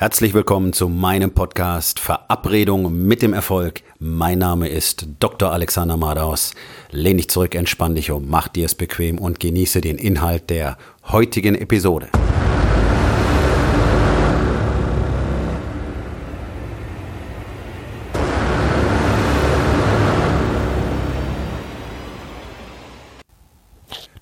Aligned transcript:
Herzlich 0.00 0.32
willkommen 0.32 0.72
zu 0.72 0.88
meinem 0.88 1.32
Podcast 1.32 1.98
Verabredung 1.98 3.04
mit 3.08 3.20
dem 3.20 3.32
Erfolg. 3.32 3.82
Mein 3.98 4.38
Name 4.38 4.68
ist 4.68 5.08
Dr. 5.18 5.50
Alexander 5.50 5.96
Madaus. 5.96 6.54
Lehn 6.92 7.16
dich 7.16 7.28
zurück, 7.28 7.56
entspann 7.56 7.96
dich 7.96 8.12
um, 8.12 8.28
mach 8.28 8.46
dir 8.46 8.66
es 8.66 8.76
bequem 8.76 9.18
und 9.18 9.40
genieße 9.40 9.80
den 9.80 9.98
Inhalt 9.98 10.50
der 10.50 10.78
heutigen 11.08 11.56
Episode. 11.56 12.10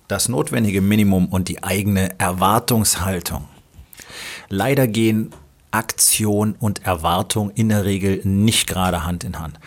Das 0.08 0.30
notwendige 0.30 0.80
Minimum 0.80 1.27
und 1.27 1.48
die 1.48 1.62
eigene 1.62 2.18
Erwartungshaltung. 2.18 3.45
Leider 4.48 4.86
gehen 4.86 5.34
Aktion 5.77 6.56
und 6.58 6.84
Erwartung 6.86 7.50
in 7.50 7.68
der 7.68 7.85
Regel 7.85 8.21
nicht 8.25 8.66
gerade 8.66 9.04
Hand 9.04 9.25
in 9.25 9.39
Hand. 9.39 9.61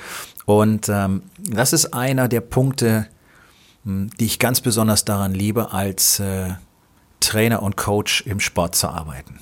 Und 0.46 0.90
ähm, 0.90 1.22
das 1.38 1.74
ist 1.74 1.94
einer 1.94 2.28
der 2.28 2.42
Punkte, 2.42 3.08
hm, 3.86 4.10
die 4.20 4.26
ich 4.26 4.40
ganz 4.40 4.62
besonders 4.62 5.06
daran 5.06 5.34
liebe, 5.34 5.72
als 5.72 6.20
äh, 6.20 6.54
Trainer 7.20 7.62
und 7.62 7.78
Coach 7.78 8.22
im 8.26 8.40
Sport 8.40 8.76
zu 8.76 8.88
arbeiten. 8.90 9.40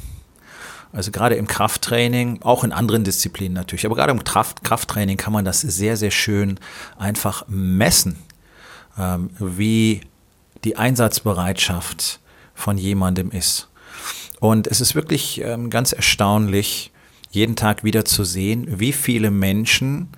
Also 0.91 1.11
gerade 1.11 1.35
im 1.35 1.47
Krafttraining, 1.47 2.41
auch 2.41 2.63
in 2.63 2.73
anderen 2.73 3.05
Disziplinen 3.05 3.53
natürlich, 3.53 3.85
aber 3.85 3.95
gerade 3.95 4.11
im 4.11 4.23
Kraft, 4.23 4.63
Krafttraining 4.63 5.15
kann 5.15 5.31
man 5.31 5.45
das 5.45 5.61
sehr, 5.61 5.95
sehr 5.95 6.11
schön 6.11 6.59
einfach 6.97 7.45
messen, 7.47 8.17
ähm, 8.97 9.29
wie 9.39 10.01
die 10.65 10.75
Einsatzbereitschaft 10.75 12.19
von 12.53 12.77
jemandem 12.77 13.31
ist. 13.31 13.69
Und 14.39 14.67
es 14.67 14.81
ist 14.81 14.95
wirklich 14.95 15.41
ähm, 15.41 15.69
ganz 15.69 15.91
erstaunlich, 15.91 16.91
jeden 17.31 17.55
Tag 17.55 17.83
wieder 17.83 18.05
zu 18.05 18.23
sehen, 18.23 18.79
wie 18.79 18.93
viele 18.93 19.31
Menschen 19.31 20.09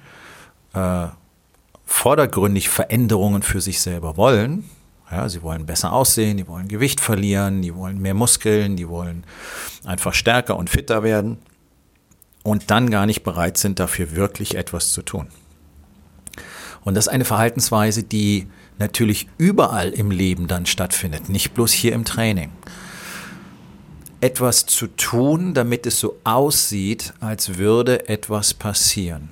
äh, 0.74 1.08
vordergründig 1.86 2.70
Veränderungen 2.70 3.42
für 3.42 3.62
sich 3.62 3.82
selber 3.82 4.18
wollen. 4.18 4.70
Ja, 5.12 5.28
sie 5.28 5.42
wollen 5.42 5.66
besser 5.66 5.92
aussehen, 5.92 6.38
die 6.38 6.48
wollen 6.48 6.68
Gewicht 6.68 7.02
verlieren, 7.02 7.64
die 7.64 7.74
wollen 7.74 8.00
mehr 8.00 8.14
Muskeln, 8.14 8.76
die 8.76 8.88
wollen 8.88 9.24
einfach 9.84 10.14
stärker 10.14 10.56
und 10.56 10.70
fitter 10.70 11.02
werden 11.02 11.40
und 12.44 12.70
dann 12.70 12.92
gar 12.92 13.08
nicht 13.08 13.24
bereit 13.24 13.58
sind, 13.58 13.80
dafür 13.80 14.16
wirklich 14.16 14.56
etwas 14.56 14.92
zu 14.92 15.02
tun. 15.02 15.28
Und 16.84 16.94
das 16.94 17.08
ist 17.08 17.14
eine 17.14 17.26
Verhaltensweise, 17.26 18.04
die 18.04 18.48
natürlich 18.78 19.28
überall 19.38 19.90
im 19.90 20.12
Leben 20.12 20.48
dann 20.48 20.68
stattfindet, 20.68 21.28
nicht 21.28 21.54
bloß 21.56 21.72
hier 21.72 21.94
im 21.94 22.06
Training 22.06 22.52
etwas 24.22 24.66
zu 24.66 24.88
tun, 24.88 25.54
damit 25.54 25.86
es 25.86 26.00
so 26.00 26.18
aussieht, 26.24 27.14
als 27.20 27.58
würde 27.58 28.10
etwas 28.10 28.54
passieren. 28.54 29.30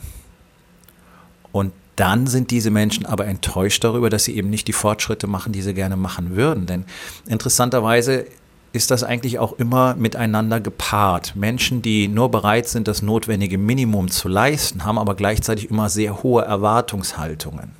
Und 1.52 1.74
dann 1.96 2.28
sind 2.28 2.52
diese 2.52 2.70
Menschen 2.70 3.06
aber 3.06 3.26
enttäuscht 3.26 3.84
darüber, 3.84 4.10
dass 4.10 4.24
sie 4.24 4.36
eben 4.36 4.50
nicht 4.50 4.68
die 4.68 4.74
Fortschritte 4.74 5.28
machen, 5.28 5.52
die 5.52 5.62
sie 5.62 5.74
gerne 5.74 5.98
machen 5.98 6.36
würden. 6.36 6.68
Denn 6.68 6.86
interessanterweise 7.26 8.28
ist 8.72 8.92
das 8.92 9.04
eigentlich 9.04 9.40
auch 9.40 9.54
immer 9.54 9.96
miteinander 9.96 10.60
gepaart. 10.60 11.36
Menschen, 11.36 11.82
die 11.82 12.08
nur 12.08 12.30
bereit 12.30 12.68
sind, 12.68 12.88
das 12.88 13.02
notwendige 13.02 13.58
Minimum 13.58 14.12
zu 14.12 14.28
leisten, 14.28 14.86
haben 14.86 15.00
aber 15.00 15.16
gleichzeitig 15.16 15.72
immer 15.72 15.90
sehr 15.90 16.22
hohe 16.22 16.44
Erwartungshaltungen. 16.44 17.72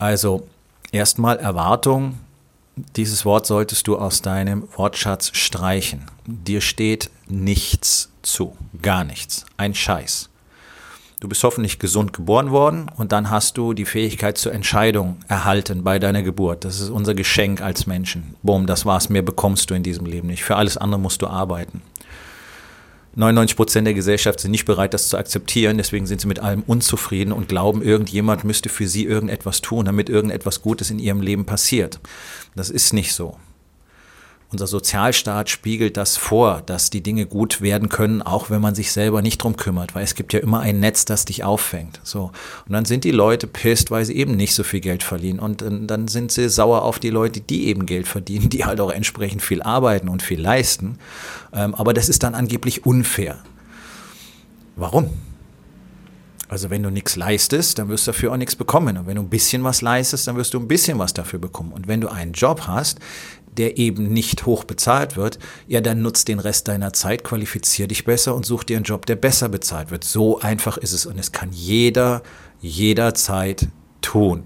Also 0.00 0.48
erstmal 0.90 1.38
Erwartung, 1.38 2.18
dieses 2.76 3.24
Wort 3.24 3.46
solltest 3.46 3.86
du 3.86 3.98
aus 3.98 4.22
deinem 4.22 4.68
Wortschatz 4.76 5.30
streichen. 5.34 6.06
Dir 6.26 6.60
steht 6.60 7.10
nichts 7.28 8.10
zu, 8.22 8.56
gar 8.80 9.04
nichts, 9.04 9.44
ein 9.56 9.74
Scheiß. 9.74 10.30
Du 11.20 11.28
bist 11.28 11.44
hoffentlich 11.44 11.78
gesund 11.78 12.12
geboren 12.12 12.50
worden 12.50 12.90
und 12.96 13.12
dann 13.12 13.30
hast 13.30 13.56
du 13.56 13.74
die 13.74 13.84
Fähigkeit 13.84 14.38
zur 14.38 14.52
Entscheidung 14.52 15.18
erhalten 15.28 15.84
bei 15.84 16.00
deiner 16.00 16.22
Geburt. 16.22 16.64
Das 16.64 16.80
ist 16.80 16.90
unser 16.90 17.14
Geschenk 17.14 17.60
als 17.60 17.86
Menschen. 17.86 18.34
Boom, 18.42 18.66
das 18.66 18.86
war's, 18.86 19.08
mehr 19.08 19.22
bekommst 19.22 19.70
du 19.70 19.74
in 19.74 19.84
diesem 19.84 20.06
Leben 20.06 20.26
nicht. 20.26 20.42
Für 20.42 20.56
alles 20.56 20.76
andere 20.76 21.00
musst 21.00 21.22
du 21.22 21.28
arbeiten. 21.28 21.82
99 23.14 23.56
Prozent 23.56 23.86
der 23.86 23.94
Gesellschaft 23.94 24.40
sind 24.40 24.52
nicht 24.52 24.64
bereit, 24.64 24.94
das 24.94 25.08
zu 25.08 25.18
akzeptieren. 25.18 25.76
Deswegen 25.76 26.06
sind 26.06 26.20
sie 26.20 26.28
mit 26.28 26.38
allem 26.38 26.62
unzufrieden 26.66 27.32
und 27.32 27.48
glauben, 27.48 27.82
irgendjemand 27.82 28.44
müsste 28.44 28.68
für 28.68 28.88
sie 28.88 29.04
irgendetwas 29.04 29.60
tun, 29.60 29.84
damit 29.84 30.08
irgendetwas 30.08 30.62
Gutes 30.62 30.90
in 30.90 30.98
ihrem 30.98 31.20
Leben 31.20 31.44
passiert. 31.44 32.00
Das 32.54 32.70
ist 32.70 32.92
nicht 32.92 33.12
so. 33.12 33.36
Unser 34.52 34.66
Sozialstaat 34.66 35.48
spiegelt 35.48 35.96
das 35.96 36.18
vor, 36.18 36.60
dass 36.60 36.90
die 36.90 37.02
Dinge 37.02 37.24
gut 37.24 37.62
werden 37.62 37.88
können, 37.88 38.20
auch 38.20 38.50
wenn 38.50 38.60
man 38.60 38.74
sich 38.74 38.92
selber 38.92 39.22
nicht 39.22 39.38
drum 39.38 39.56
kümmert, 39.56 39.94
weil 39.94 40.04
es 40.04 40.14
gibt 40.14 40.34
ja 40.34 40.40
immer 40.40 40.60
ein 40.60 40.78
Netz, 40.78 41.06
das 41.06 41.24
dich 41.24 41.42
auffängt. 41.42 42.00
So. 42.04 42.32
Und 42.66 42.72
dann 42.74 42.84
sind 42.84 43.04
die 43.04 43.12
Leute 43.12 43.46
pisst, 43.46 43.90
weil 43.90 44.04
sie 44.04 44.14
eben 44.14 44.36
nicht 44.36 44.54
so 44.54 44.62
viel 44.62 44.80
Geld 44.80 45.02
verdienen. 45.02 45.38
Und 45.38 45.64
dann 45.66 46.06
sind 46.06 46.32
sie 46.32 46.50
sauer 46.50 46.82
auf 46.82 46.98
die 46.98 47.08
Leute, 47.08 47.40
die 47.40 47.66
eben 47.68 47.86
Geld 47.86 48.06
verdienen, 48.06 48.50
die 48.50 48.66
halt 48.66 48.78
auch 48.80 48.90
entsprechend 48.90 49.40
viel 49.40 49.62
arbeiten 49.62 50.10
und 50.10 50.22
viel 50.22 50.40
leisten. 50.40 50.98
Ähm, 51.54 51.74
aber 51.74 51.94
das 51.94 52.10
ist 52.10 52.22
dann 52.22 52.34
angeblich 52.34 52.84
unfair. 52.84 53.38
Warum? 54.76 55.08
Also 56.52 56.68
wenn 56.68 56.82
du 56.82 56.90
nichts 56.90 57.16
leistest, 57.16 57.78
dann 57.78 57.88
wirst 57.88 58.06
du 58.06 58.10
dafür 58.10 58.32
auch 58.32 58.36
nichts 58.36 58.56
bekommen. 58.56 58.98
Und 58.98 59.06
wenn 59.06 59.16
du 59.16 59.22
ein 59.22 59.30
bisschen 59.30 59.64
was 59.64 59.80
leistest, 59.80 60.28
dann 60.28 60.36
wirst 60.36 60.52
du 60.52 60.58
ein 60.58 60.68
bisschen 60.68 60.98
was 60.98 61.14
dafür 61.14 61.38
bekommen. 61.38 61.72
Und 61.72 61.88
wenn 61.88 62.02
du 62.02 62.08
einen 62.08 62.34
Job 62.34 62.66
hast, 62.66 62.98
der 63.52 63.78
eben 63.78 64.08
nicht 64.08 64.46
hoch 64.46 64.64
bezahlt 64.64 65.16
wird, 65.16 65.38
ja, 65.66 65.80
dann 65.80 66.02
nutzt 66.02 66.28
den 66.28 66.38
Rest 66.38 66.68
deiner 66.68 66.92
Zeit, 66.92 67.24
qualifizier 67.24 67.86
dich 67.86 68.04
besser 68.04 68.34
und 68.34 68.46
such 68.46 68.64
dir 68.64 68.76
einen 68.76 68.84
Job, 68.84 69.06
der 69.06 69.16
besser 69.16 69.48
bezahlt 69.48 69.90
wird. 69.90 70.04
So 70.04 70.40
einfach 70.40 70.76
ist 70.76 70.92
es 70.92 71.06
und 71.06 71.18
es 71.18 71.32
kann 71.32 71.50
jeder 71.52 72.22
jederzeit 72.60 73.68
tun. 74.00 74.44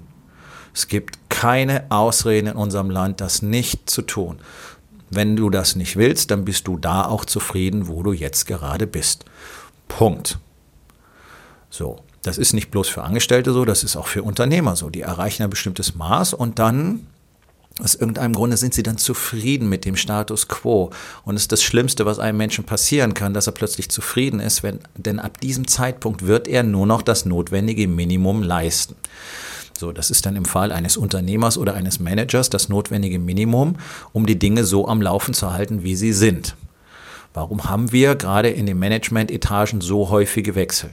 Es 0.75 0.89
gibt 0.89 1.31
keine 1.31 1.91
Ausreden 1.91 2.49
in 2.49 2.57
unserem 2.57 2.91
Land, 2.91 3.21
das 3.21 3.43
nicht 3.43 3.89
zu 3.89 4.03
tun. 4.03 4.39
Wenn 5.09 5.37
du 5.37 5.51
das 5.51 5.77
nicht 5.77 5.97
willst, 5.97 6.31
dann 6.31 6.45
bist 6.45 6.67
du 6.67 6.77
da 6.77 7.07
auch 7.07 7.25
zufrieden, 7.25 7.89
wo 7.89 8.03
du 8.03 8.13
jetzt 8.13 8.47
gerade 8.47 8.87
bist. 8.87 9.25
Punkt. 9.89 10.39
So, 11.71 12.01
das 12.23 12.39
ist 12.39 12.53
nicht 12.53 12.71
bloß 12.71 12.89
für 12.89 13.05
Angestellte 13.05 13.53
so, 13.53 13.65
das 13.65 13.85
ist 13.85 13.97
auch 13.97 14.09
für 14.09 14.23
Unternehmer 14.23 14.75
so. 14.77 14.91
Die 14.91 15.03
erreichen 15.03 15.45
ein 15.45 15.51
bestimmtes 15.51 15.95
Maß 15.95 16.35
und 16.35 16.59
dann 16.59 17.07
aus 17.83 17.95
irgendeinem 17.95 18.33
Grunde 18.33 18.57
sind 18.57 18.73
sie 18.73 18.83
dann 18.83 18.97
zufrieden 18.97 19.69
mit 19.69 19.85
dem 19.85 19.97
Status 19.97 20.49
quo. 20.49 20.91
Und 21.25 21.37
es 21.37 21.43
ist 21.43 21.53
das 21.53 21.63
Schlimmste, 21.63 22.07
was 22.07 22.19
einem 22.19 22.39
Menschen 22.39 22.65
passieren 22.65 23.13
kann, 23.13 23.35
dass 23.35 23.47
er 23.47 23.53
plötzlich 23.53 23.91
zufrieden 23.91 24.41
ist, 24.41 24.63
wenn, 24.63 24.81
denn 24.97 25.19
ab 25.19 25.41
diesem 25.41 25.69
Zeitpunkt 25.69 26.27
wird 26.27 26.49
er 26.49 26.63
nur 26.63 26.87
noch 26.87 27.03
das 27.03 27.27
notwendige 27.27 27.87
Minimum 27.87 28.43
leisten. 28.43 28.97
So, 29.79 29.93
das 29.93 30.11
ist 30.11 30.25
dann 30.25 30.37
im 30.37 30.47
Fall 30.47 30.73
eines 30.73 30.97
Unternehmers 30.97 31.59
oder 31.59 31.75
eines 31.75 32.01
Managers 32.01 32.49
das 32.49 32.71
notwendige 32.71 33.19
Minimum, 33.19 33.77
um 34.15 34.25
die 34.25 34.39
Dinge 34.39 34.65
so 34.65 34.89
am 34.89 35.03
Laufen 35.03 35.35
zu 35.35 35.53
halten, 35.53 35.83
wie 35.83 35.97
sie 35.97 36.15
sind. 36.15 36.57
Warum 37.35 37.65
haben 37.65 37.93
wir 37.93 38.15
gerade 38.15 38.49
in 38.49 38.65
den 38.65 38.79
Management-Etagen 38.79 39.83
so 39.83 40.09
häufige 40.09 40.55
Wechsel? 40.55 40.91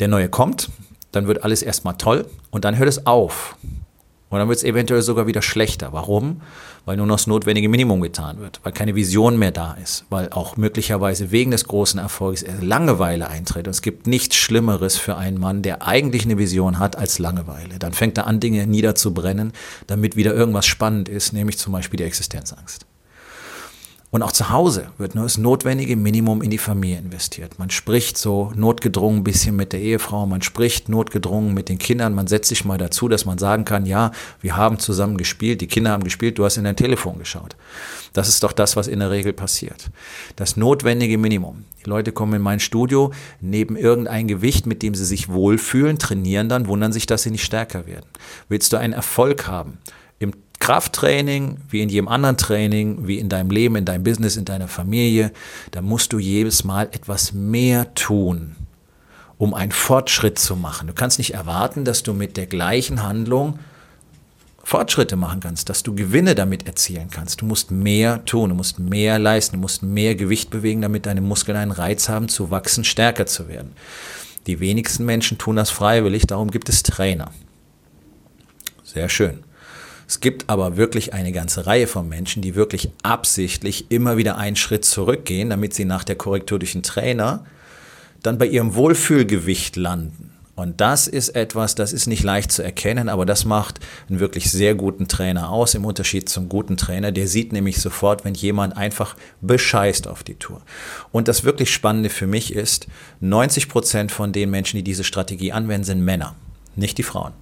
Der 0.00 0.08
neue 0.08 0.28
kommt, 0.28 0.70
dann 1.12 1.28
wird 1.28 1.44
alles 1.44 1.62
erstmal 1.62 1.96
toll 1.96 2.26
und 2.50 2.64
dann 2.64 2.76
hört 2.76 2.88
es 2.88 3.06
auf. 3.06 3.56
Und 4.30 4.38
dann 4.38 4.48
wird 4.48 4.58
es 4.58 4.64
eventuell 4.64 5.02
sogar 5.02 5.26
wieder 5.26 5.40
schlechter. 5.40 5.92
Warum? 5.92 6.42
Weil 6.84 6.96
nur 6.96 7.06
noch 7.06 7.16
das 7.16 7.26
notwendige 7.26 7.68
Minimum 7.68 8.00
getan 8.00 8.40
wird, 8.40 8.60
weil 8.62 8.72
keine 8.72 8.94
Vision 8.94 9.38
mehr 9.38 9.52
da 9.52 9.74
ist, 9.82 10.04
weil 10.10 10.30
auch 10.30 10.56
möglicherweise 10.56 11.30
wegen 11.30 11.50
des 11.50 11.64
großen 11.64 11.98
Erfolgs 11.98 12.44
Langeweile 12.60 13.28
eintritt. 13.28 13.66
Und 13.66 13.72
es 13.72 13.82
gibt 13.82 14.06
nichts 14.06 14.36
Schlimmeres 14.36 14.96
für 14.96 15.16
einen 15.16 15.38
Mann, 15.38 15.62
der 15.62 15.86
eigentlich 15.86 16.24
eine 16.24 16.38
Vision 16.38 16.78
hat, 16.78 16.96
als 16.96 17.18
Langeweile. 17.18 17.78
Dann 17.78 17.92
fängt 17.92 18.18
er 18.18 18.26
an, 18.26 18.40
Dinge 18.40 18.66
niederzubrennen, 18.66 19.52
damit 19.86 20.16
wieder 20.16 20.34
irgendwas 20.34 20.66
spannend 20.66 21.08
ist, 21.08 21.32
nämlich 21.32 21.58
zum 21.58 21.72
Beispiel 21.72 21.98
die 21.98 22.04
Existenzangst. 22.04 22.87
Und 24.10 24.22
auch 24.22 24.32
zu 24.32 24.48
Hause 24.48 24.88
wird 24.96 25.14
nur 25.14 25.24
das 25.24 25.36
notwendige 25.36 25.94
Minimum 25.94 26.40
in 26.40 26.50
die 26.50 26.56
Familie 26.56 26.98
investiert. 26.98 27.58
Man 27.58 27.68
spricht 27.68 28.16
so 28.16 28.50
notgedrungen 28.56 29.20
ein 29.20 29.24
bisschen 29.24 29.54
mit 29.54 29.74
der 29.74 29.82
Ehefrau, 29.82 30.24
man 30.24 30.40
spricht 30.40 30.88
notgedrungen 30.88 31.52
mit 31.52 31.68
den 31.68 31.78
Kindern, 31.78 32.14
man 32.14 32.26
setzt 32.26 32.48
sich 32.48 32.64
mal 32.64 32.78
dazu, 32.78 33.08
dass 33.08 33.26
man 33.26 33.36
sagen 33.36 33.66
kann, 33.66 33.84
ja, 33.84 34.12
wir 34.40 34.56
haben 34.56 34.78
zusammen 34.78 35.18
gespielt, 35.18 35.60
die 35.60 35.66
Kinder 35.66 35.90
haben 35.90 36.04
gespielt, 36.04 36.38
du 36.38 36.46
hast 36.46 36.56
in 36.56 36.64
dein 36.64 36.76
Telefon 36.76 37.18
geschaut. 37.18 37.54
Das 38.14 38.28
ist 38.28 38.42
doch 38.42 38.52
das, 38.52 38.76
was 38.76 38.88
in 38.88 39.00
der 39.00 39.10
Regel 39.10 39.34
passiert. 39.34 39.90
Das 40.36 40.56
notwendige 40.56 41.18
Minimum. 41.18 41.66
Die 41.84 41.90
Leute 41.90 42.10
kommen 42.10 42.32
in 42.32 42.42
mein 42.42 42.60
Studio, 42.60 43.12
neben 43.42 43.76
irgendein 43.76 44.26
Gewicht, 44.26 44.66
mit 44.66 44.82
dem 44.82 44.94
sie 44.94 45.04
sich 45.04 45.28
wohlfühlen, 45.28 45.98
trainieren 45.98 46.48
dann, 46.48 46.66
wundern 46.66 46.92
sich, 46.92 47.04
dass 47.04 47.24
sie 47.24 47.30
nicht 47.30 47.44
stärker 47.44 47.86
werden. 47.86 48.06
Willst 48.48 48.72
du 48.72 48.78
einen 48.78 48.94
Erfolg 48.94 49.46
haben? 49.46 49.78
Krafttraining, 50.68 51.56
wie 51.70 51.80
in 51.80 51.88
jedem 51.88 52.08
anderen 52.08 52.36
Training, 52.36 53.08
wie 53.08 53.18
in 53.18 53.30
deinem 53.30 53.50
Leben, 53.50 53.74
in 53.76 53.86
deinem 53.86 54.04
Business, 54.04 54.36
in 54.36 54.44
deiner 54.44 54.68
Familie, 54.68 55.32
da 55.70 55.80
musst 55.80 56.12
du 56.12 56.18
jedes 56.18 56.62
Mal 56.62 56.90
etwas 56.92 57.32
mehr 57.32 57.94
tun, 57.94 58.54
um 59.38 59.54
einen 59.54 59.72
Fortschritt 59.72 60.38
zu 60.38 60.56
machen. 60.56 60.86
Du 60.86 60.92
kannst 60.92 61.16
nicht 61.16 61.32
erwarten, 61.32 61.86
dass 61.86 62.02
du 62.02 62.12
mit 62.12 62.36
der 62.36 62.44
gleichen 62.44 63.02
Handlung 63.02 63.58
Fortschritte 64.62 65.16
machen 65.16 65.40
kannst, 65.40 65.70
dass 65.70 65.82
du 65.82 65.94
Gewinne 65.94 66.34
damit 66.34 66.66
erzielen 66.66 67.08
kannst. 67.10 67.40
Du 67.40 67.46
musst 67.46 67.70
mehr 67.70 68.22
tun, 68.26 68.50
du 68.50 68.54
musst 68.54 68.78
mehr 68.78 69.18
leisten, 69.18 69.56
du 69.56 69.62
musst 69.62 69.82
mehr 69.82 70.16
Gewicht 70.16 70.50
bewegen, 70.50 70.82
damit 70.82 71.06
deine 71.06 71.22
Muskeln 71.22 71.56
einen 71.56 71.70
Reiz 71.70 72.10
haben, 72.10 72.28
zu 72.28 72.50
wachsen, 72.50 72.84
stärker 72.84 73.24
zu 73.24 73.48
werden. 73.48 73.72
Die 74.46 74.60
wenigsten 74.60 75.06
Menschen 75.06 75.38
tun 75.38 75.56
das 75.56 75.70
freiwillig, 75.70 76.26
darum 76.26 76.50
gibt 76.50 76.68
es 76.68 76.82
Trainer. 76.82 77.30
Sehr 78.84 79.08
schön. 79.08 79.47
Es 80.08 80.20
gibt 80.20 80.48
aber 80.48 80.78
wirklich 80.78 81.12
eine 81.12 81.32
ganze 81.32 81.66
Reihe 81.66 81.86
von 81.86 82.08
Menschen, 82.08 82.40
die 82.40 82.54
wirklich 82.54 82.90
absichtlich 83.02 83.90
immer 83.90 84.16
wieder 84.16 84.38
einen 84.38 84.56
Schritt 84.56 84.86
zurückgehen, 84.86 85.50
damit 85.50 85.74
sie 85.74 85.84
nach 85.84 86.02
der 86.02 86.16
Korrektur 86.16 86.58
durch 86.58 86.74
einen 86.74 86.82
Trainer 86.82 87.44
dann 88.22 88.38
bei 88.38 88.46
ihrem 88.46 88.74
Wohlfühlgewicht 88.74 89.76
landen. 89.76 90.32
Und 90.56 90.80
das 90.80 91.08
ist 91.08 91.28
etwas, 91.36 91.74
das 91.74 91.92
ist 91.92 92.06
nicht 92.06 92.24
leicht 92.24 92.50
zu 92.50 92.62
erkennen, 92.62 93.10
aber 93.10 93.26
das 93.26 93.44
macht 93.44 93.80
einen 94.08 94.18
wirklich 94.18 94.50
sehr 94.50 94.74
guten 94.74 95.08
Trainer 95.08 95.50
aus, 95.50 95.74
im 95.74 95.84
Unterschied 95.84 96.28
zum 96.30 96.48
guten 96.48 96.78
Trainer. 96.78 97.12
Der 97.12 97.28
sieht 97.28 97.52
nämlich 97.52 97.78
sofort, 97.78 98.24
wenn 98.24 98.34
jemand 98.34 98.78
einfach 98.78 99.14
bescheißt 99.42 100.08
auf 100.08 100.24
die 100.24 100.36
Tour. 100.36 100.62
Und 101.12 101.28
das 101.28 101.44
wirklich 101.44 101.70
Spannende 101.70 102.08
für 102.08 102.26
mich 102.26 102.54
ist, 102.54 102.88
90 103.20 103.68
Prozent 103.68 104.10
von 104.10 104.32
den 104.32 104.50
Menschen, 104.50 104.78
die 104.78 104.82
diese 104.82 105.04
Strategie 105.04 105.52
anwenden, 105.52 105.84
sind 105.84 106.00
Männer, 106.00 106.34
nicht 106.76 106.96
die 106.96 107.04
Frauen. 107.04 107.34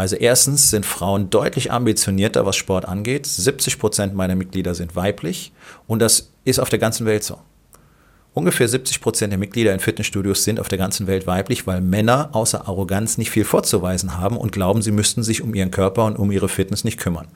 Also 0.00 0.16
erstens 0.16 0.70
sind 0.70 0.86
Frauen 0.86 1.28
deutlich 1.28 1.72
ambitionierter, 1.72 2.46
was 2.46 2.56
Sport 2.56 2.86
angeht. 2.88 3.26
70 3.26 3.78
Prozent 3.78 4.14
meiner 4.14 4.34
Mitglieder 4.34 4.74
sind 4.74 4.96
weiblich 4.96 5.52
und 5.86 5.98
das 5.98 6.32
ist 6.42 6.58
auf 6.58 6.70
der 6.70 6.78
ganzen 6.78 7.04
Welt 7.04 7.22
so. 7.22 7.38
Ungefähr 8.32 8.66
70 8.66 9.02
Prozent 9.02 9.30
der 9.30 9.38
Mitglieder 9.38 9.74
in 9.74 9.78
Fitnessstudios 9.80 10.42
sind 10.42 10.58
auf 10.58 10.68
der 10.68 10.78
ganzen 10.78 11.06
Welt 11.06 11.26
weiblich, 11.26 11.66
weil 11.66 11.82
Männer 11.82 12.30
außer 12.32 12.66
Arroganz 12.66 13.18
nicht 13.18 13.30
viel 13.30 13.44
vorzuweisen 13.44 14.16
haben 14.16 14.38
und 14.38 14.52
glauben, 14.52 14.80
sie 14.80 14.90
müssten 14.90 15.22
sich 15.22 15.42
um 15.42 15.54
ihren 15.54 15.70
Körper 15.70 16.06
und 16.06 16.16
um 16.18 16.32
ihre 16.32 16.48
Fitness 16.48 16.82
nicht 16.82 16.98
kümmern. 16.98 17.28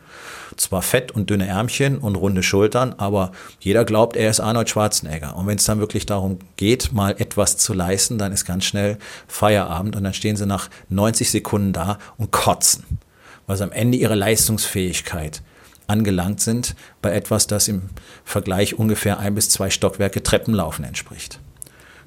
Zwar 0.56 0.82
fett 0.82 1.12
und 1.12 1.30
dünne 1.30 1.46
Ärmchen 1.46 1.98
und 1.98 2.16
runde 2.16 2.42
Schultern, 2.42 2.94
aber 2.96 3.32
jeder 3.60 3.84
glaubt, 3.84 4.16
er 4.16 4.30
ist 4.30 4.40
Arnold 4.40 4.68
Schwarzenegger. 4.68 5.36
Und 5.36 5.46
wenn 5.46 5.58
es 5.58 5.64
dann 5.64 5.80
wirklich 5.80 6.06
darum 6.06 6.38
geht, 6.56 6.92
mal 6.92 7.14
etwas 7.18 7.56
zu 7.56 7.74
leisten, 7.74 8.18
dann 8.18 8.32
ist 8.32 8.44
ganz 8.44 8.64
schnell 8.64 8.98
Feierabend 9.26 9.96
und 9.96 10.04
dann 10.04 10.14
stehen 10.14 10.36
sie 10.36 10.46
nach 10.46 10.70
90 10.88 11.30
Sekunden 11.30 11.72
da 11.72 11.98
und 12.16 12.30
kotzen, 12.30 12.84
weil 13.46 13.56
sie 13.56 13.64
am 13.64 13.72
Ende 13.72 13.98
ihre 13.98 14.14
Leistungsfähigkeit 14.14 15.42
angelangt 15.86 16.40
sind 16.40 16.74
bei 17.02 17.12
etwas, 17.12 17.46
das 17.46 17.68
im 17.68 17.82
Vergleich 18.24 18.78
ungefähr 18.78 19.18
ein 19.18 19.34
bis 19.34 19.50
zwei 19.50 19.70
Stockwerke 19.70 20.22
Treppenlaufen 20.22 20.84
entspricht. 20.84 21.38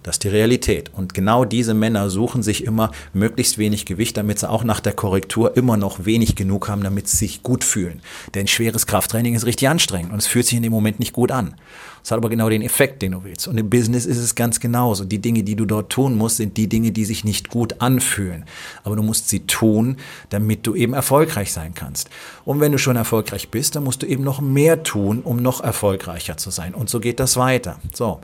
Das 0.07 0.15
ist 0.15 0.24
die 0.24 0.30
Realität. 0.30 0.89
Und 0.94 1.13
genau 1.13 1.44
diese 1.44 1.74
Männer 1.74 2.09
suchen 2.09 2.42
sich 2.42 2.63
immer 2.63 2.94
möglichst 3.12 3.57
wenig 3.57 3.86
Gewicht, 3.86 4.15
damit 4.15 4.39
sie 4.39 4.50
auch 4.50 4.63
nach 4.63 4.80
der 4.80 4.94
Korrektur 4.94 5.57
immer 5.57 5.75
noch 5.75 6.06
wenig 6.06 6.38
genug 6.38 6.69
haben, 6.69 6.81
damit 6.81 7.09
sie 7.09 7.18
sich 7.18 7.44
gut 7.44 7.65
fühlen. 7.65 8.01
Denn 8.33 8.48
schweres 8.48 8.88
Krafttraining 8.88 9.36
ist 9.36 9.45
richtig 9.45 9.68
anstrengend 9.68 10.13
und 10.13 10.19
es 10.19 10.25
fühlt 10.25 10.45
sich 10.45 10.56
in 10.56 10.63
dem 10.63 10.71
Moment 10.71 11.00
nicht 11.00 11.12
gut 11.12 11.30
an. 11.30 11.56
Es 12.01 12.12
hat 12.12 12.19
aber 12.19 12.30
genau 12.30 12.48
den 12.48 12.62
Effekt, 12.62 13.01
den 13.01 13.12
du 13.12 13.25
willst. 13.25 13.50
Und 13.50 13.57
im 13.57 13.69
Business 13.69 14.06
ist 14.06 14.19
es 14.19 14.36
ganz 14.36 14.62
genauso. 14.62 15.04
Die 15.04 15.19
Dinge, 15.19 15.44
die 15.44 15.57
du 15.57 15.65
dort 15.65 15.92
tun 15.92 16.15
musst, 16.15 16.38
sind 16.38 16.56
die 16.56 16.69
Dinge, 16.69 16.94
die 16.94 17.04
sich 17.04 17.25
nicht 17.25 17.50
gut 17.50 17.81
anfühlen. 17.81 18.45
Aber 18.86 18.95
du 18.95 19.04
musst 19.04 19.27
sie 19.27 19.42
tun, 19.42 19.98
damit 20.30 20.65
du 20.65 20.74
eben 20.74 20.94
erfolgreich 20.94 21.51
sein 21.51 21.74
kannst. 21.75 22.09
Und 22.45 22.62
wenn 22.62 22.71
du 22.71 22.77
schon 22.77 22.95
erfolgreich 22.95 23.50
bist, 23.50 23.75
dann 23.75 23.83
musst 23.83 24.04
du 24.04 24.06
eben 24.06 24.24
noch 24.24 24.39
mehr 24.39 24.83
tun, 24.83 25.19
um 25.21 25.42
noch 25.42 25.59
erfolgreicher 25.59 26.38
zu 26.38 26.50
sein. 26.50 26.74
Und 26.74 26.89
so 26.89 27.01
geht 27.01 27.19
das 27.19 27.36
weiter. 27.36 27.77
So. 27.94 28.21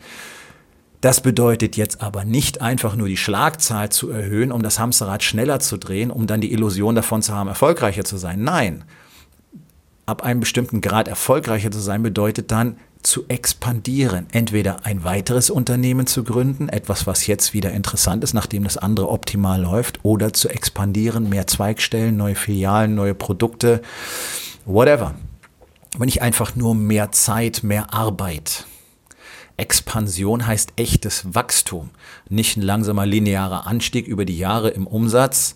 Das 1.03 1.19
bedeutet 1.19 1.75
jetzt 1.75 2.01
aber 2.01 2.23
nicht 2.23 2.61
einfach 2.61 2.95
nur 2.95 3.09
die 3.09 3.17
Schlagzahl 3.17 3.89
zu 3.89 4.09
erhöhen, 4.09 4.53
um 4.53 4.63
das 4.63 4.79
Hamsterrad 4.79 5.21
schneller 5.21 5.59
zu 5.59 5.75
drehen, 5.75 6.09
um 6.09 6.27
dann 6.27 6.39
die 6.39 6.53
Illusion 6.53 6.95
davon 6.95 7.21
zu 7.21 7.33
haben, 7.33 7.49
erfolgreicher 7.49 8.05
zu 8.05 8.15
sein. 8.15 8.41
Nein. 8.41 8.85
Ab 10.05 10.23
einem 10.23 10.39
bestimmten 10.39 10.79
Grad 10.79 11.09
erfolgreicher 11.09 11.71
zu 11.71 11.79
sein 11.79 12.03
bedeutet 12.03 12.51
dann 12.51 12.77
zu 13.01 13.25
expandieren. 13.27 14.27
Entweder 14.31 14.85
ein 14.85 15.03
weiteres 15.03 15.49
Unternehmen 15.49 16.07
zu 16.07 16.23
gründen, 16.23 16.69
etwas, 16.69 17.05
was 17.05 17.27
jetzt 17.27 17.53
wieder 17.53 17.71
interessant 17.71 18.23
ist, 18.23 18.33
nachdem 18.33 18.63
das 18.63 18.77
andere 18.77 19.09
optimal 19.09 19.61
läuft, 19.61 19.99
oder 20.03 20.31
zu 20.31 20.47
expandieren, 20.47 21.27
mehr 21.27 21.47
Zweigstellen, 21.47 22.15
neue 22.15 22.35
Filialen, 22.35 22.95
neue 22.95 23.13
Produkte, 23.13 23.81
whatever. 24.63 25.15
Aber 25.95 26.05
nicht 26.05 26.21
einfach 26.21 26.55
nur 26.55 26.75
mehr 26.75 27.11
Zeit, 27.11 27.61
mehr 27.61 27.93
Arbeit. 27.93 28.67
Expansion 29.57 30.47
heißt 30.47 30.73
echtes 30.77 31.35
Wachstum, 31.35 31.91
nicht 32.29 32.57
ein 32.57 32.61
langsamer 32.61 33.05
linearer 33.05 33.67
Anstieg 33.67 34.07
über 34.07 34.25
die 34.25 34.37
Jahre 34.37 34.69
im 34.69 34.87
Umsatz 34.87 35.55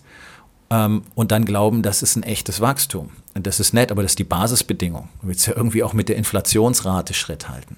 ähm, 0.70 1.02
und 1.14 1.32
dann 1.32 1.44
glauben, 1.44 1.82
das 1.82 2.02
ist 2.02 2.16
ein 2.16 2.22
echtes 2.22 2.60
Wachstum. 2.60 3.10
Und 3.34 3.46
das 3.46 3.60
ist 3.60 3.72
nett, 3.72 3.90
aber 3.90 4.02
das 4.02 4.12
ist 4.12 4.18
die 4.18 4.24
Basisbedingung. 4.24 5.08
Du 5.22 5.28
willst 5.28 5.46
ja 5.46 5.56
irgendwie 5.56 5.82
auch 5.82 5.92
mit 5.92 6.08
der 6.08 6.16
Inflationsrate 6.16 7.14
Schritt 7.14 7.48
halten. 7.48 7.76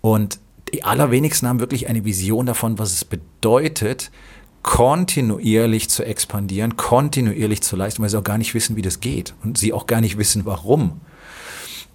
Und 0.00 0.38
die 0.72 0.84
allerwenigsten 0.84 1.48
haben 1.48 1.60
wirklich 1.60 1.88
eine 1.88 2.04
Vision 2.04 2.46
davon, 2.46 2.78
was 2.78 2.92
es 2.92 3.04
bedeutet, 3.04 4.10
kontinuierlich 4.62 5.90
zu 5.90 6.04
expandieren, 6.04 6.76
kontinuierlich 6.76 7.62
zu 7.62 7.76
leisten, 7.76 8.02
weil 8.02 8.08
sie 8.08 8.18
auch 8.18 8.24
gar 8.24 8.38
nicht 8.38 8.54
wissen, 8.54 8.76
wie 8.76 8.82
das 8.82 9.00
geht 9.00 9.34
und 9.44 9.58
sie 9.58 9.72
auch 9.72 9.86
gar 9.86 10.00
nicht 10.00 10.16
wissen, 10.16 10.46
warum. 10.46 11.00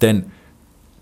Denn 0.00 0.30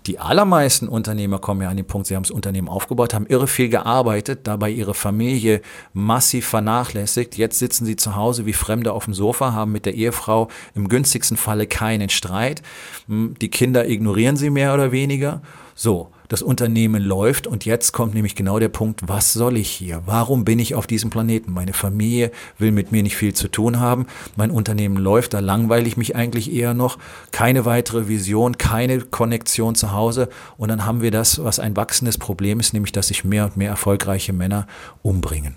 die 0.09 0.17
allermeisten 0.17 0.87
Unternehmer 0.87 1.37
kommen 1.37 1.61
ja 1.61 1.69
an 1.69 1.77
den 1.77 1.85
Punkt, 1.85 2.07
sie 2.07 2.15
haben 2.15 2.23
das 2.23 2.31
Unternehmen 2.31 2.67
aufgebaut, 2.67 3.13
haben 3.13 3.27
irre 3.27 3.45
viel 3.45 3.69
gearbeitet, 3.69 4.47
dabei 4.47 4.71
ihre 4.71 4.95
Familie 4.95 5.61
massiv 5.93 6.47
vernachlässigt. 6.47 7.37
Jetzt 7.37 7.59
sitzen 7.59 7.85
sie 7.85 7.95
zu 7.95 8.15
Hause 8.15 8.47
wie 8.47 8.53
Fremde 8.53 8.91
auf 8.91 9.05
dem 9.05 9.13
Sofa, 9.13 9.53
haben 9.53 9.71
mit 9.71 9.85
der 9.85 9.93
Ehefrau 9.93 10.47
im 10.73 10.89
günstigsten 10.89 11.37
Falle 11.37 11.67
keinen 11.67 12.09
Streit. 12.09 12.63
Hm, 13.07 13.35
die 13.39 13.51
Kinder 13.51 13.87
ignorieren 13.87 14.35
sie 14.35 14.49
mehr 14.49 14.73
oder 14.73 14.91
weniger. 14.91 15.43
So, 15.75 16.09
das 16.29 16.43
Unternehmen 16.43 17.01
läuft 17.01 17.47
und 17.47 17.65
jetzt 17.65 17.91
kommt 17.91 18.13
nämlich 18.13 18.35
genau 18.35 18.59
der 18.59 18.69
Punkt, 18.69 19.07
was 19.07 19.33
soll 19.33 19.57
ich 19.57 19.69
hier? 19.69 20.03
Warum 20.05 20.45
bin 20.45 20.59
ich 20.59 20.75
auf 20.75 20.85
diesem 20.85 21.09
Planeten? 21.09 21.51
Meine 21.51 21.73
Familie 21.73 22.31
will 22.59 22.71
mit 22.71 22.91
mir 22.91 23.01
nicht 23.01 23.17
viel 23.17 23.33
zu 23.33 23.47
tun 23.47 23.79
haben. 23.79 24.05
Mein 24.35 24.51
Unternehmen 24.51 24.95
läuft, 24.97 25.33
da 25.33 25.39
langweile 25.39 25.87
ich 25.87 25.97
mich 25.97 26.15
eigentlich 26.15 26.53
eher 26.53 26.75
noch. 26.75 26.99
Keine 27.31 27.65
weitere 27.65 28.07
Vision, 28.07 28.59
keine 28.59 29.01
Konnektion 29.01 29.73
zu 29.73 29.91
Hause. 29.91 30.29
Und 30.57 30.69
dann 30.69 30.85
haben 30.85 31.01
wir 31.01 31.09
das, 31.09 31.43
was 31.43 31.59
ein 31.59 31.75
wachsendes 31.75 32.19
Problem 32.19 32.59
ist, 32.59 32.73
nämlich 32.73 32.91
dass 32.91 33.07
sich 33.07 33.25
mehr 33.25 33.45
und 33.45 33.57
mehr 33.57 33.71
erfolgreiche 33.71 34.31
Männer 34.31 34.67
umbringen 35.01 35.55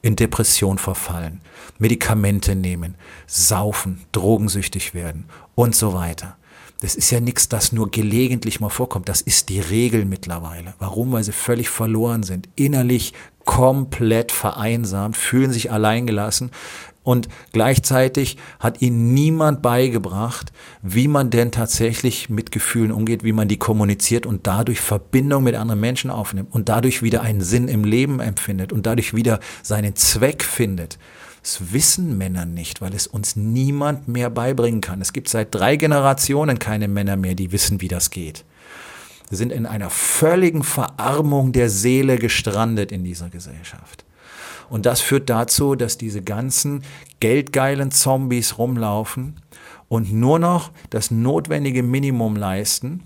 in 0.00 0.14
Depression 0.14 0.78
verfallen, 0.78 1.40
Medikamente 1.78 2.54
nehmen, 2.54 2.94
saufen, 3.26 4.04
drogensüchtig 4.12 4.94
werden 4.94 5.24
und 5.56 5.74
so 5.74 5.94
weiter. 5.94 6.36
Das 6.80 6.94
ist 6.94 7.10
ja 7.10 7.20
nichts, 7.20 7.48
das 7.48 7.72
nur 7.72 7.90
gelegentlich 7.90 8.60
mal 8.60 8.68
vorkommt. 8.68 9.08
Das 9.08 9.22
ist 9.22 9.48
die 9.48 9.60
Regel 9.60 10.04
mittlerweile. 10.04 10.74
Warum? 10.78 11.12
Weil 11.12 11.24
sie 11.24 11.32
völlig 11.32 11.70
verloren 11.70 12.22
sind. 12.22 12.48
Innerlich 12.54 13.14
komplett 13.44 14.32
vereinsamt, 14.32 15.16
fühlen 15.16 15.52
sich 15.52 15.70
alleingelassen. 15.72 16.50
Und 17.02 17.28
gleichzeitig 17.52 18.36
hat 18.58 18.82
ihnen 18.82 19.14
niemand 19.14 19.62
beigebracht, 19.62 20.52
wie 20.82 21.06
man 21.06 21.30
denn 21.30 21.52
tatsächlich 21.52 22.28
mit 22.28 22.50
Gefühlen 22.50 22.90
umgeht, 22.90 23.22
wie 23.22 23.32
man 23.32 23.46
die 23.46 23.58
kommuniziert 23.58 24.26
und 24.26 24.48
dadurch 24.48 24.80
Verbindung 24.80 25.44
mit 25.44 25.54
anderen 25.54 25.78
Menschen 25.78 26.10
aufnimmt 26.10 26.52
und 26.52 26.68
dadurch 26.68 27.04
wieder 27.04 27.22
einen 27.22 27.42
Sinn 27.42 27.68
im 27.68 27.84
Leben 27.84 28.18
empfindet 28.18 28.72
und 28.72 28.86
dadurch 28.86 29.14
wieder 29.14 29.38
seinen 29.62 29.94
Zweck 29.94 30.42
findet. 30.42 30.98
Das 31.46 31.72
wissen 31.72 32.18
Männer 32.18 32.44
nicht, 32.44 32.80
weil 32.80 32.92
es 32.92 33.06
uns 33.06 33.36
niemand 33.36 34.08
mehr 34.08 34.30
beibringen 34.30 34.80
kann. 34.80 35.00
Es 35.00 35.12
gibt 35.12 35.28
seit 35.28 35.54
drei 35.54 35.76
Generationen 35.76 36.58
keine 36.58 36.88
Männer 36.88 37.14
mehr, 37.14 37.36
die 37.36 37.52
wissen, 37.52 37.80
wie 37.80 37.86
das 37.86 38.10
geht. 38.10 38.44
Wir 39.28 39.38
sind 39.38 39.52
in 39.52 39.64
einer 39.64 39.88
völligen 39.88 40.64
Verarmung 40.64 41.52
der 41.52 41.70
Seele 41.70 42.18
gestrandet 42.18 42.90
in 42.90 43.04
dieser 43.04 43.30
Gesellschaft. 43.30 44.04
Und 44.70 44.86
das 44.86 45.00
führt 45.00 45.30
dazu, 45.30 45.76
dass 45.76 45.96
diese 45.96 46.20
ganzen 46.20 46.82
geldgeilen 47.20 47.92
Zombies 47.92 48.58
rumlaufen 48.58 49.40
und 49.86 50.12
nur 50.12 50.40
noch 50.40 50.72
das 50.90 51.12
notwendige 51.12 51.84
Minimum 51.84 52.34
leisten, 52.34 53.04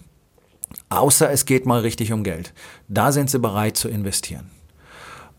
außer 0.88 1.30
es 1.30 1.44
geht 1.44 1.66
mal 1.66 1.80
richtig 1.80 2.11
um 2.14 2.25
Geld. 2.25 2.54
Da 2.88 3.12
sind 3.12 3.28
sie 3.28 3.38
bereit 3.38 3.76
zu 3.76 3.90
investieren. 3.90 4.50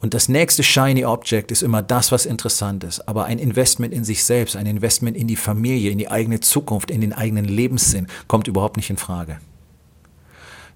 Und 0.02 0.16
das 0.16 0.28
nächste 0.30 0.64
Shiny 0.64 1.06
Object 1.06 1.52
ist 1.52 1.62
immer 1.62 1.84
das, 1.84 2.12
was 2.12 2.26
interessant 2.26 2.84
ist. 2.84 3.08
Aber 3.08 3.26
ein 3.26 3.38
Investment 3.38 3.94
in 3.94 4.04
sich 4.04 4.24
selbst, 4.24 4.56
ein 4.56 4.66
Investment 4.66 5.16
in 5.16 5.28
die 5.28 5.36
Familie, 5.36 5.92
in 5.92 6.00
die 6.00 6.10
eigene 6.10 6.40
Zukunft, 6.40 6.90
in 6.90 7.02
den 7.02 7.14
eigenen 7.14 7.46
Lebenssinn 7.46 8.08
kommt 8.28 8.48
überhaupt 8.48 8.78
nicht 8.78 8.90
in 8.90 8.98
Frage. 8.98 9.38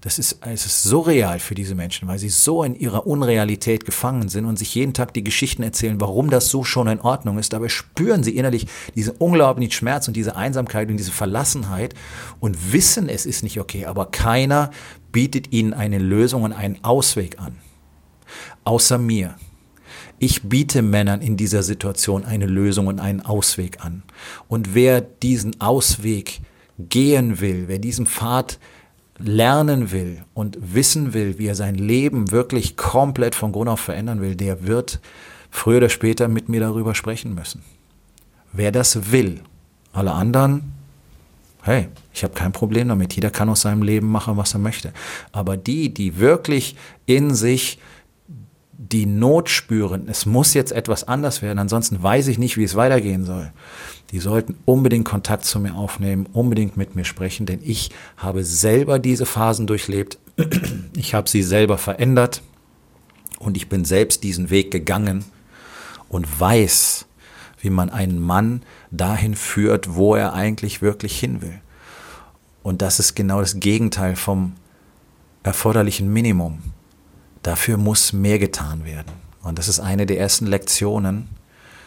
Das 0.00 0.20
ist, 0.20 0.38
es 0.42 0.64
ist 0.64 0.84
so 0.84 1.00
real 1.00 1.40
für 1.40 1.56
diese 1.56 1.74
Menschen, 1.74 2.06
weil 2.06 2.20
sie 2.20 2.28
so 2.28 2.62
in 2.62 2.78
ihrer 2.78 3.08
Unrealität 3.08 3.84
gefangen 3.84 4.28
sind 4.28 4.44
und 4.44 4.56
sich 4.56 4.72
jeden 4.76 4.94
Tag 4.94 5.12
die 5.12 5.24
Geschichten 5.24 5.64
erzählen, 5.64 6.00
warum 6.00 6.30
das 6.30 6.48
so 6.48 6.62
schon 6.62 6.86
in 6.86 7.00
Ordnung 7.00 7.38
ist. 7.38 7.52
Dabei 7.52 7.68
spüren 7.68 8.22
sie 8.22 8.36
innerlich 8.36 8.68
diesen 8.94 9.16
unglaublichen 9.16 9.72
Schmerz 9.72 10.06
und 10.06 10.14
diese 10.14 10.36
Einsamkeit 10.36 10.88
und 10.88 10.98
diese 10.98 11.10
Verlassenheit 11.10 11.94
und 12.38 12.72
wissen, 12.72 13.08
es 13.08 13.26
ist 13.26 13.42
nicht 13.42 13.58
okay. 13.58 13.86
Aber 13.86 14.06
keiner 14.06 14.70
bietet 15.10 15.52
ihnen 15.52 15.74
eine 15.74 15.98
Lösung 15.98 16.44
und 16.44 16.52
einen 16.52 16.84
Ausweg 16.84 17.40
an 17.40 17.56
außer 18.64 18.98
mir. 18.98 19.34
Ich 20.18 20.44
biete 20.44 20.82
Männern 20.82 21.20
in 21.20 21.36
dieser 21.36 21.62
Situation 21.62 22.24
eine 22.24 22.46
Lösung 22.46 22.86
und 22.86 23.00
einen 23.00 23.20
Ausweg 23.20 23.84
an. 23.84 24.02
Und 24.48 24.74
wer 24.74 25.00
diesen 25.00 25.60
Ausweg 25.60 26.40
gehen 26.78 27.40
will, 27.40 27.64
wer 27.66 27.78
diesen 27.78 28.06
Pfad 28.06 28.58
lernen 29.18 29.92
will 29.92 30.24
und 30.34 30.58
wissen 30.60 31.14
will, 31.14 31.38
wie 31.38 31.46
er 31.46 31.54
sein 31.54 31.74
Leben 31.74 32.30
wirklich 32.30 32.76
komplett 32.76 33.34
von 33.34 33.52
Grund 33.52 33.68
auf 33.68 33.80
verändern 33.80 34.20
will, 34.20 34.36
der 34.36 34.66
wird 34.66 35.00
früher 35.50 35.78
oder 35.78 35.88
später 35.88 36.28
mit 36.28 36.48
mir 36.48 36.60
darüber 36.60 36.94
sprechen 36.94 37.34
müssen. 37.34 37.62
Wer 38.52 38.72
das 38.72 39.10
will, 39.12 39.40
alle 39.92 40.12
anderen, 40.12 40.72
hey, 41.62 41.88
ich 42.14 42.22
habe 42.24 42.34
kein 42.34 42.52
Problem 42.52 42.88
damit. 42.88 43.14
Jeder 43.14 43.30
kann 43.30 43.48
aus 43.48 43.62
seinem 43.62 43.82
Leben 43.82 44.10
machen, 44.10 44.36
was 44.36 44.54
er 44.54 44.60
möchte. 44.60 44.92
Aber 45.32 45.56
die, 45.56 45.92
die 45.92 46.18
wirklich 46.18 46.76
in 47.06 47.34
sich 47.34 47.78
die 48.78 49.06
Not 49.06 49.48
spüren, 49.48 50.06
es 50.08 50.26
muss 50.26 50.54
jetzt 50.54 50.72
etwas 50.72 51.04
anders 51.04 51.40
werden, 51.40 51.58
ansonsten 51.58 52.02
weiß 52.02 52.28
ich 52.28 52.38
nicht, 52.38 52.56
wie 52.56 52.64
es 52.64 52.76
weitergehen 52.76 53.24
soll. 53.24 53.52
Die 54.10 54.18
sollten 54.18 54.56
unbedingt 54.64 55.06
Kontakt 55.06 55.44
zu 55.44 55.58
mir 55.58 55.74
aufnehmen, 55.74 56.26
unbedingt 56.32 56.76
mit 56.76 56.94
mir 56.94 57.04
sprechen, 57.04 57.46
denn 57.46 57.60
ich 57.62 57.90
habe 58.16 58.44
selber 58.44 58.98
diese 58.98 59.26
Phasen 59.26 59.66
durchlebt. 59.66 60.18
Ich 60.94 61.14
habe 61.14 61.28
sie 61.28 61.42
selber 61.42 61.76
verändert 61.78 62.42
und 63.38 63.56
ich 63.56 63.68
bin 63.68 63.84
selbst 63.84 64.24
diesen 64.24 64.48
Weg 64.48 64.70
gegangen 64.70 65.24
und 66.08 66.40
weiß, 66.40 67.06
wie 67.60 67.70
man 67.70 67.90
einen 67.90 68.18
Mann 68.18 68.62
dahin 68.90 69.34
führt, 69.34 69.94
wo 69.94 70.14
er 70.14 70.32
eigentlich 70.32 70.80
wirklich 70.80 71.18
hin 71.18 71.42
will. 71.42 71.60
Und 72.62 72.82
das 72.82 72.98
ist 72.98 73.14
genau 73.14 73.40
das 73.40 73.60
Gegenteil 73.60 74.16
vom 74.16 74.54
erforderlichen 75.42 76.12
Minimum. 76.12 76.60
Dafür 77.46 77.76
muss 77.76 78.12
mehr 78.12 78.40
getan 78.40 78.84
werden. 78.84 79.12
Und 79.40 79.60
das 79.60 79.68
ist 79.68 79.78
eine 79.78 80.04
der 80.04 80.18
ersten 80.18 80.46
Lektionen, 80.46 81.28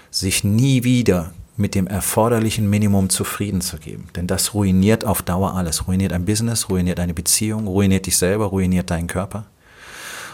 sich 0.10 0.46
nie 0.46 0.86
wieder 0.86 1.34
mit 1.58 1.76
dem 1.76 1.86
erforderlichen 1.86 2.70
Minimum 2.70 3.10
zufrieden 3.10 3.60
zu 3.60 3.78
geben. 3.78 4.08
Denn 4.16 4.26
das 4.26 4.54
ruiniert 4.54 5.04
auf 5.04 5.22
Dauer 5.22 5.56
alles. 5.56 5.86
Ruiniert 5.86 6.14
ein 6.14 6.24
Business, 6.24 6.70
ruiniert 6.70 7.02
eine 7.02 7.14
Beziehung, 7.14 7.68
ruiniert 7.68 8.06
dich 8.06 8.18
selber, 8.18 8.46
ruiniert 8.46 8.90
deinen 8.90 9.08
Körper. 9.08 9.48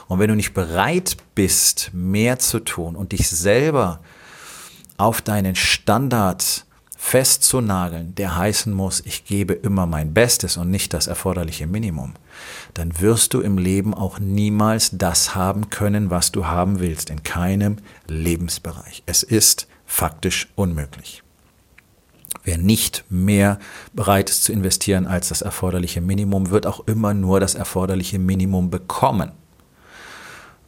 Und 0.07 0.19
wenn 0.19 0.29
du 0.29 0.35
nicht 0.35 0.53
bereit 0.53 1.17
bist, 1.33 1.89
mehr 1.91 2.37
zu 2.37 2.59
tun 2.59 2.95
und 2.95 3.11
dich 3.11 3.27
selber 3.27 4.01
auf 4.97 5.23
deinen 5.23 5.55
Standard 5.55 6.67
festzunageln, 7.05 8.15
der 8.15 8.35
heißen 8.35 8.73
muss, 8.73 8.99
ich 9.05 9.25
gebe 9.25 9.53
immer 9.53 9.85
mein 9.85 10.15
Bestes 10.15 10.57
und 10.57 10.71
nicht 10.71 10.91
das 10.91 11.05
erforderliche 11.05 11.67
Minimum, 11.67 12.13
dann 12.73 12.99
wirst 12.99 13.35
du 13.35 13.41
im 13.41 13.59
Leben 13.59 13.93
auch 13.93 14.17
niemals 14.17 14.89
das 14.91 15.35
haben 15.35 15.69
können, 15.69 16.09
was 16.09 16.31
du 16.31 16.47
haben 16.47 16.79
willst, 16.79 17.11
in 17.11 17.21
keinem 17.21 17.77
Lebensbereich. 18.07 19.03
Es 19.05 19.21
ist 19.21 19.67
faktisch 19.85 20.47
unmöglich. 20.55 21.21
Wer 22.43 22.57
nicht 22.57 23.05
mehr 23.07 23.59
bereit 23.93 24.31
ist 24.31 24.43
zu 24.43 24.51
investieren 24.51 25.05
als 25.05 25.29
das 25.29 25.43
erforderliche 25.43 26.01
Minimum, 26.01 26.49
wird 26.49 26.65
auch 26.65 26.87
immer 26.87 27.13
nur 27.13 27.39
das 27.39 27.53
erforderliche 27.53 28.17
Minimum 28.17 28.71
bekommen. 28.71 29.31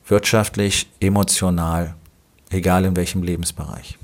Wirtschaftlich, 0.08 0.88
emotional, 1.00 1.96
egal 2.52 2.86
in 2.86 2.96
welchem 2.96 3.24
Lebensbereich. 3.24 3.98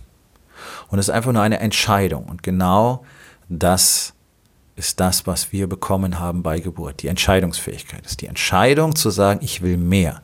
Und 0.88 1.00
es 1.00 1.08
ist 1.08 1.13
einfach 1.13 1.32
nur 1.32 1.41
eine 1.41 1.60
Entscheidung. 1.60 2.25
Und 2.25 2.43
genau 2.43 3.03
das 3.50 4.13
ist 4.75 5.00
das, 5.00 5.27
was 5.27 5.51
wir 5.51 5.67
bekommen 5.67 6.20
haben 6.20 6.41
bei 6.41 6.60
Geburt. 6.60 7.03
Die 7.03 7.08
Entscheidungsfähigkeit 7.08 8.05
ist 8.05 8.22
die 8.22 8.27
Entscheidung 8.27 8.96
zu 8.96 9.10
sagen, 9.10 9.39
ich 9.43 9.62
will 9.62 9.77
mehr. 9.77 10.22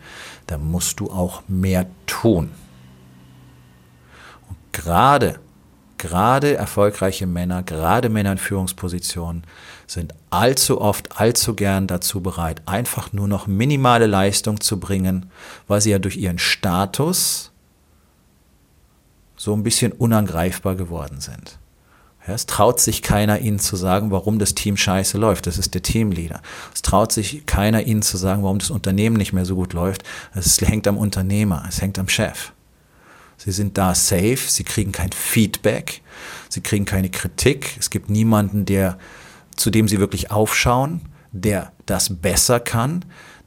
Da 0.48 0.58
musst 0.58 1.00
du 1.00 1.12
auch 1.12 1.44
mehr 1.48 1.86
tun. 2.08 2.50
Und 4.48 4.58
gerade, 4.72 5.40
gerade 5.98 6.56
erfolgreiche 6.56 7.28
Männer, 7.28 7.62
gerade 7.62 8.10
Männer 8.10 8.32
in 8.32 8.38
Führungspositionen 8.40 9.44
sind 9.86 10.16
allzu 10.32 10.82
oft, 10.82 11.20
allzu 11.20 11.54
gern 11.56 11.86
dazu 11.86 12.22
bereit, 12.22 12.64
einfach 12.66 13.14
nur 13.14 13.28
noch 13.28 13.46
minimale 13.46 14.08
Leistung 14.08 14.62
zu 14.62 14.80
bringen, 14.80 15.30
weil 15.68 15.82
sie 15.82 15.92
ja 15.92 16.00
durch 16.00 16.18
ihren 16.18 16.40
Status 16.40 17.52
so 19.40 19.54
ein 19.54 19.64
bisschen 19.64 19.94
unangreifbar 19.94 20.76
geworden 20.76 21.22
sind. 21.22 21.60
Ja, 22.28 22.34
es 22.34 22.46
traut 22.46 22.82
sich 22.82 23.02
keiner 23.02 23.40
ihnen 23.40 23.58
zu 23.58 23.78
sagen, 23.78 24.12
warum 24.12 24.38
das 24.38 24.54
Team 24.54 24.76
scheiße 24.76 25.18
läuft. 25.18 25.48
Das 25.48 25.58
ist 25.58 25.74
der 25.74 25.82
Teamleader. 25.82 26.42
Es 26.74 26.82
traut 26.82 27.14
sich 27.14 27.46
keiner 27.46 27.84
ihnen 27.84 28.02
zu 28.02 28.18
sagen, 28.18 28.44
warum 28.44 28.60
das 28.60 28.70
Unternehmen 28.70 29.16
nicht 29.16 29.32
mehr 29.32 29.46
so 29.46 29.56
gut 29.56 29.72
läuft. 29.72 30.04
Es 30.36 30.60
hängt 30.60 30.88
am 30.88 30.98
Unternehmer, 30.98 31.64
es 31.70 31.82
hängt 31.82 31.98
am 31.98 32.10
Chef. 32.10 32.52
Sie 33.38 33.54
sind 33.54 33.78
da 33.78 33.96
safe, 33.96 34.36
sie 34.36 34.66
kriegen 34.66 34.92
kein 34.92 35.14
Feedback, 35.14 36.02
sie 36.50 36.60
kriegen 36.60 36.84
keine 36.84 37.10
Kritik. 37.10 37.78
Es 37.80 37.90
gibt 37.90 38.10
niemanden, 38.10 38.66
der, 38.66 38.98
zu 39.56 39.70
dem 39.70 39.88
sie 39.88 40.00
wirklich 40.00 40.32
aufschauen, 40.32 41.08
der 41.32 41.72
das 41.86 42.14
besser 42.18 42.60
kann, 42.60 43.06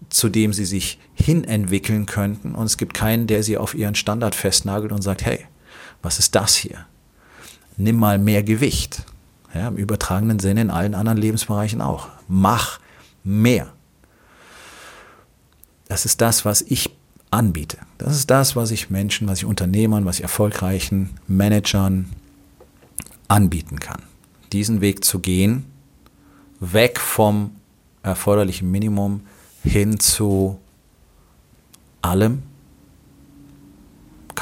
zu 0.08 0.30
dem 0.30 0.54
sie 0.54 0.64
sich 0.64 0.98
hinentwickeln 1.12 2.06
könnten. 2.06 2.54
Und 2.54 2.64
es 2.64 2.78
gibt 2.78 2.94
keinen, 2.94 3.26
der 3.26 3.42
sie 3.42 3.58
auf 3.58 3.74
ihren 3.74 3.94
Standard 3.94 4.34
festnagelt 4.34 4.92
und 4.92 5.02
sagt, 5.02 5.26
hey, 5.26 5.40
was 6.02 6.18
ist 6.18 6.34
das 6.34 6.54
hier? 6.54 6.86
Nimm 7.76 7.96
mal 7.96 8.18
mehr 8.18 8.42
Gewicht. 8.42 9.04
Ja, 9.54 9.68
Im 9.68 9.76
übertragenen 9.76 10.38
Sinne 10.38 10.62
in 10.62 10.70
allen 10.70 10.94
anderen 10.94 11.18
Lebensbereichen 11.18 11.80
auch. 11.80 12.08
Mach 12.28 12.80
mehr. 13.22 13.72
Das 15.88 16.04
ist 16.04 16.20
das, 16.20 16.44
was 16.44 16.62
ich 16.62 16.90
anbiete. 17.30 17.78
Das 17.98 18.16
ist 18.16 18.30
das, 18.30 18.56
was 18.56 18.70
ich 18.70 18.90
Menschen, 18.90 19.28
was 19.28 19.38
ich 19.38 19.44
Unternehmern, 19.44 20.04
was 20.04 20.16
ich 20.16 20.22
erfolgreichen 20.22 21.10
Managern 21.26 22.10
anbieten 23.28 23.80
kann. 23.80 24.02
Diesen 24.52 24.80
Weg 24.80 25.04
zu 25.04 25.20
gehen, 25.20 25.64
weg 26.60 27.00
vom 27.00 27.56
erforderlichen 28.02 28.70
Minimum 28.70 29.22
hin 29.62 29.98
zu 29.98 30.58
allem, 32.02 32.42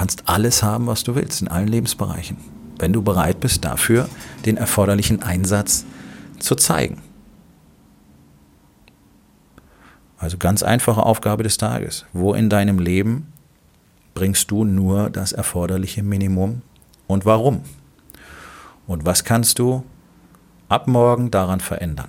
kannst 0.01 0.31
alles 0.31 0.63
haben, 0.63 0.87
was 0.87 1.05
du 1.05 1.15
willst, 1.15 1.43
in 1.43 1.49
allen 1.49 1.69
Lebensbereichen, 1.69 2.39
wenn 2.79 2.91
du 2.91 3.03
bereit 3.03 3.39
bist, 3.39 3.67
dafür 3.67 4.09
den 4.47 4.57
erforderlichen 4.57 5.21
Einsatz 5.21 5.85
zu 6.39 6.55
zeigen. 6.55 7.03
Also 10.17 10.39
ganz 10.39 10.63
einfache 10.63 11.03
Aufgabe 11.03 11.43
des 11.43 11.59
Tages. 11.59 12.07
Wo 12.15 12.33
in 12.33 12.49
deinem 12.49 12.79
Leben 12.79 13.31
bringst 14.15 14.51
du 14.51 14.65
nur 14.65 15.11
das 15.11 15.33
erforderliche 15.33 16.03
Minimum 16.03 16.63
und 17.07 17.27
warum? 17.27 17.61
Und 18.87 19.05
was 19.05 19.25
kannst 19.25 19.59
du 19.59 19.85
ab 20.71 20.89
morgen 20.89 21.31
daran 21.31 21.61
verändern? 21.61 22.09